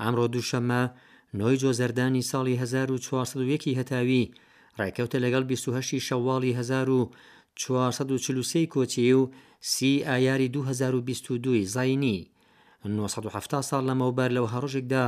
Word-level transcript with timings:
ئەمڕۆ 0.00 0.24
دووشەممە 0.32 0.82
نۆی 1.38 1.56
جۆزەردانی 1.62 2.28
ساڵی 2.30 2.54
1940 2.62 3.78
هەتاوی 3.78 4.24
ڕێککەوتە 4.78 5.18
لەگەڵ 5.24 5.42
28 5.56 6.00
شەواڵی 6.08 6.52
1940 6.58 8.72
کۆچی 8.72 9.16
و 9.20 9.22
سی 9.72 9.92
ئایاری 10.08 10.48
2022 10.48 11.72
زینی 11.76 12.18
1970 12.86 13.62
ساڵ 13.70 13.80
لەمەوبەر 13.88 14.30
لەو 14.36 14.46
هەڕۆژێکدا 14.52 15.04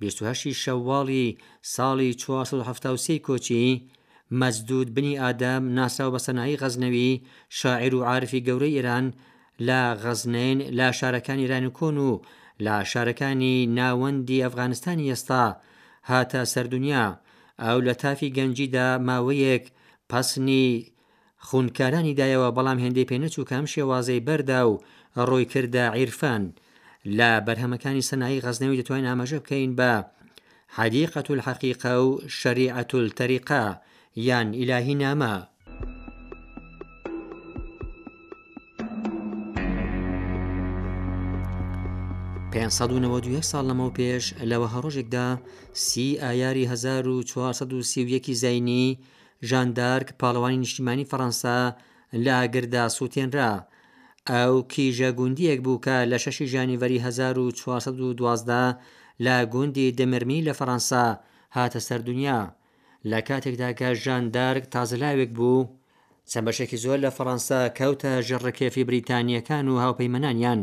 28 0.00 0.64
شەواڵی 0.64 1.26
ساڵی 1.74 2.10
1970 2.14 3.26
کۆچی 3.26 3.68
مەزدود 4.40 4.88
بنی 4.96 5.14
ئادەم 5.22 5.62
ناساو 5.78 6.10
بە 6.14 6.20
سەنایی 6.26 6.60
غەزنەوی 6.60 7.10
شاعیر 7.58 7.94
و 7.96 8.04
عاعرفی 8.08 8.44
گەورەی 8.46 8.76
ئێران 8.76 9.06
لا 9.68 9.82
غەزنین 10.02 10.58
لا 10.78 10.88
شارەکانی 10.98 11.44
ایرانی 11.44 11.70
کۆن 11.78 11.96
و 12.08 12.10
لا 12.64 12.76
شارەکانی 12.92 13.56
ناوەندی 13.78 14.42
ئەفغانستانی 14.44 15.10
ئێستا 15.12 15.44
هاتە 16.10 16.40
سەردونیا 16.52 17.04
ئەو 17.64 17.78
لە 17.86 17.94
تافی 18.02 18.32
گەنجیدا 18.36 18.88
ماوەیەک 19.08 19.64
پسنی 20.10 20.66
خونکارانی 21.48 22.16
دایەوە 22.18 22.50
بەڵام 22.56 22.78
هێندەی 22.84 23.08
پێ 23.10 23.16
نەچوو 23.24 23.48
کەم 23.50 23.64
شێوازەی 23.72 24.24
بەردا 24.26 24.60
و 24.70 24.80
ڕووی 25.28 25.46
کردە 25.52 25.84
عیرفان. 25.98 26.44
لە 27.16 27.30
بەرهەمەکانی 27.46 28.06
سنایی 28.10 28.42
غەزنەوی 28.44 28.78
دەتوانین 28.80 29.08
ئاماژە 29.10 29.38
بکەین 29.42 29.70
بە 29.78 29.92
حەدیقەت 30.78 31.26
و 31.30 31.34
حەقیقە 31.48 31.94
و 32.04 32.08
شەریعەت 32.40 32.90
و 32.94 33.00
تەریقا 33.18 33.64
یان 34.28 34.48
ئیلاهی 34.58 34.96
نامە 35.04 35.34
ساڵ 42.78 42.90
لەمەەوە 43.68 43.94
پێش 43.98 44.24
لەوە 44.50 44.68
هەڕۆژێکدا 44.74 45.28
سی 45.86 46.08
ئایاری 46.24 46.64
1940 46.72 48.32
زینی 48.42 48.86
ژاندارک 49.48 50.08
پاڵەوانی 50.20 50.60
نیشتیمانی 50.64 51.08
فەەنسا 51.10 51.56
لاگردا 52.26 52.84
سووتێنرا 52.96 53.52
ئەو 54.34 54.54
کیژە 54.72 55.10
گوندیەک 55.18 55.60
بوو 55.64 55.82
کە 55.84 55.96
لە 56.10 56.18
شەشی 56.24 56.46
ژانیڤەری 56.52 56.98
1912 57.06 58.76
لە 59.24 59.36
گوندی 59.54 59.94
دەمرمی 59.98 60.44
لە 60.48 60.52
فەەنسا 60.60 61.04
هاتە 61.56 61.78
سەردونیا 61.88 62.40
لە 63.10 63.18
کاتێکدا 63.28 63.70
کە 63.78 63.88
ژاندارک 64.02 64.64
تازلاوێک 64.74 65.30
بوو 65.38 65.68
چەمبەشێکی 66.30 66.78
زۆر 66.84 66.98
لە 67.04 67.10
فەەنسا 67.18 67.60
کەوتە 67.78 68.12
ژەڕەکێفی 68.28 68.86
بریتانیەکان 68.88 69.66
و 69.68 69.74
هاوپەیمەانیان 69.84 70.60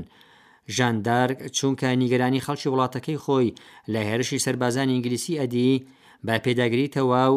ژاندارک 0.75 1.37
چونکە 1.57 1.87
نیگەرانی 2.01 2.43
خەڵکی 2.45 2.71
وڵاتەکەی 2.73 3.21
خۆی 3.23 3.55
لە 3.93 3.99
هێرشی 4.07 4.43
سربازان 4.45 4.89
ئینگلیسی 4.91 5.37
ئەدی 5.41 5.83
بە 6.25 6.35
پێداگری 6.45 6.93
تەواو 6.95 7.35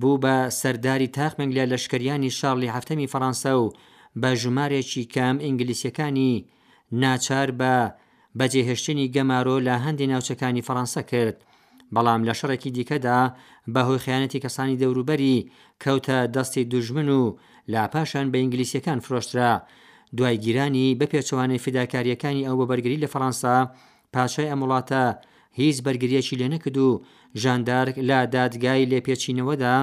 بوو 0.00 0.20
بە 0.24 0.34
سەرداری 0.60 1.08
تاخمنگ 1.16 1.52
لە 1.58 1.64
لەشکریانی 1.72 2.34
شارلی 2.38 2.72
هەفتەمی 2.74 3.10
فەەنسا 3.12 3.52
و 3.62 3.72
بە 4.20 4.30
ژمارێکی 4.40 5.02
کام 5.14 5.36
ئینگلیسیەکانی 5.44 6.32
ناچار 7.02 7.48
بە 7.60 7.74
بەجێهێشتنی 8.38 9.10
گەمارۆ 9.14 9.56
لە 9.66 9.74
هەندی 9.84 10.10
ناوچەکانی 10.12 10.66
فەەنسا 10.68 11.02
کرد 11.10 11.36
بەڵام 11.94 12.20
لە 12.28 12.34
شەڕێکی 12.40 12.70
دیکەدا 12.76 13.18
بەهۆی 13.74 14.02
خیانەتی 14.04 14.42
کەسانی 14.44 14.78
دەوروبەری 14.82 15.36
کەوتە 15.82 16.18
دەستی 16.34 16.64
دوژمن 16.72 17.08
و 17.20 17.22
لاپاشان 17.72 18.26
بە 18.32 18.36
ئینگلیسیەکان 18.42 18.98
فرۆشترا 19.06 19.52
دوای 20.16 20.38
گیرانی 20.44 20.96
بە 21.00 21.06
پێچوانی 21.12 21.58
فداکاریەکانی 21.64 22.46
ئەو 22.48 22.56
بە 22.60 22.66
بەرگری 22.70 23.02
لە 23.04 23.08
فەەنسا 23.14 23.56
پاشای 24.14 24.50
ئەمڵاتە 24.52 25.02
هیچ 25.60 25.76
بەرگریەکی 25.86 26.36
لێ 26.40 26.46
نەکرد 26.54 26.76
و 26.86 26.90
ژاندارک 27.42 27.96
لا 28.08 28.20
دادگای 28.34 28.86
لێپێچینەوەدا 28.90 29.76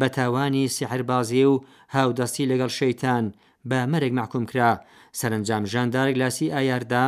بە 0.00 0.06
تاوانی 0.16 0.68
سیحربازی 0.76 1.44
و 1.52 1.60
هاودەستی 1.94 2.48
لەگەڵ 2.50 2.70
شەیتان 2.80 3.24
بە 3.68 3.80
مەرێک 3.92 4.12
محکوم 4.20 4.44
کرا 4.50 4.70
سەرنجام 5.18 5.62
ژاندارێک 5.72 6.16
لاسی 6.22 6.52
ئایاردا 6.56 7.06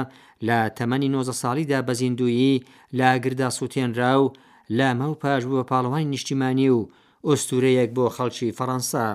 لە 0.49 0.59
تەمەنی 0.79 1.13
90 1.15 1.41
ساڵیدا 1.43 1.79
بەزیندویی 1.89 2.55
لا 2.99 3.11
گردا 3.25 3.49
سووتێنرا 3.59 4.13
و 4.23 4.33
لە 4.79 4.89
مەو 5.01 5.13
پاش 5.23 5.43
بووە 5.49 5.65
پاڵەوانی 5.71 6.11
نیشتیمانی 6.15 6.69
و 6.77 6.89
ئۆستورەیەک 7.27 7.91
بۆ 7.97 8.05
خەڵکی 8.17 8.55
فەەنسا. 8.59 9.07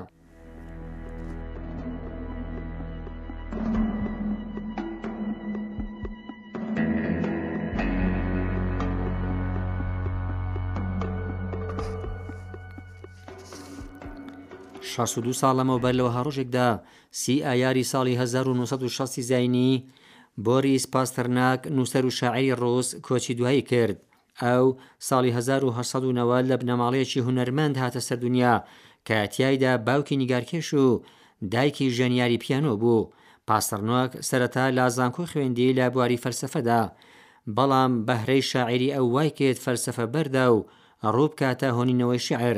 62 14.93 15.39
ساڵەمەوە 15.41 15.81
بەر 15.83 15.93
لەوە 15.99 16.11
هەڕۆژێکدا 16.17 16.67
سی 17.21 17.35
ئایاری 17.47 17.89
ساڵی 17.91 18.13
1960 18.21 19.21
زینی 19.29 19.71
بۆریس 20.45 20.83
پاستەرناک 20.93 21.59
نووسەر 21.75 22.03
و 22.07 22.15
شاعری 22.19 22.55
ڕۆس 22.61 22.89
کۆچی 23.05 23.33
دوایی 23.39 23.63
کرد 23.71 23.97
ئەو 24.43 24.65
ساڵی 25.07 25.31
1990 25.37 26.49
لە 26.51 26.55
بنەماڵەیەکی 26.61 27.23
هوەرمەند 27.25 27.79
هاتە 27.81 28.01
سەر 28.07 28.17
دنیا 28.25 28.53
کاتیایدا 29.07 29.71
باوکی 29.87 30.15
نیگارکێش 30.21 30.69
و 30.81 30.85
دایکی 31.53 31.87
ژەنیاری 31.97 32.41
پیانۆ 32.43 32.71
بوو 32.81 33.09
پاستەرنۆک 33.47 34.11
سەرەتا 34.29 34.63
لازانکۆ 34.77 35.23
خوێندی 35.31 35.75
لە 35.77 35.85
بواری 35.93 36.21
فەرسەفەدا 36.23 36.81
بەڵام 37.55 37.91
بەهرەی 38.07 38.47
شاعری 38.51 38.93
ئەو 38.95 39.05
وای 39.15 39.29
کرد 39.37 39.59
فەرسەفە 39.65 40.05
بەردا 40.13 40.45
و 40.55 40.65
ڕووب 41.15 41.33
کاتە 41.41 41.67
هۆنینەوەی 41.77 42.23
شعر 42.27 42.57